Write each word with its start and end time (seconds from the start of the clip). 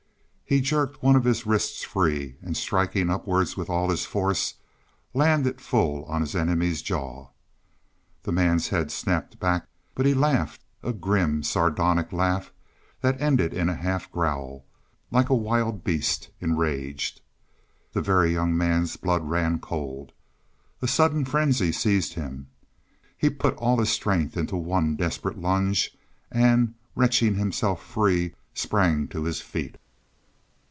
He 0.45 0.59
jerked 0.59 1.01
one 1.01 1.15
of 1.15 1.23
his 1.23 1.45
wrists 1.45 1.81
free 1.85 2.35
and, 2.41 2.57
striking 2.57 3.09
upwards 3.09 3.55
with 3.55 3.69
all 3.69 3.89
his 3.89 4.05
force, 4.05 4.55
landed 5.13 5.61
full 5.61 6.03
on 6.03 6.19
his 6.19 6.35
enemy's 6.35 6.81
jaw. 6.81 7.29
The 8.23 8.33
man's 8.33 8.67
head 8.67 8.91
snapped 8.91 9.39
back, 9.39 9.65
but 9.95 10.05
he 10.05 10.13
laughed 10.13 10.65
a 10.83 10.91
grim, 10.91 11.41
sardonic 11.41 12.11
laugh 12.11 12.51
that 12.99 13.21
ended 13.21 13.53
in 13.53 13.69
a 13.69 13.75
half 13.77 14.11
growl, 14.11 14.65
like 15.09 15.29
a 15.29 15.35
wild 15.35 15.85
beast 15.85 16.27
enraged. 16.41 17.21
The 17.93 18.01
Very 18.01 18.33
Young 18.33 18.57
Man's 18.57 18.97
blood 18.97 19.23
ran 19.23 19.57
cold. 19.57 20.11
A 20.81 20.87
sudden 20.89 21.23
frenzy 21.23 21.71
seized 21.71 22.15
him; 22.15 22.47
he 23.17 23.29
put 23.29 23.55
all 23.55 23.77
his 23.79 23.89
strength 23.89 24.35
into 24.35 24.57
one 24.57 24.97
desperate 24.97 25.37
lunge 25.39 25.95
and, 26.29 26.73
wrenching 26.93 27.35
himself 27.35 27.81
free, 27.81 28.33
sprang 28.53 29.07
to 29.07 29.23
his 29.23 29.39
feet. 29.39 29.77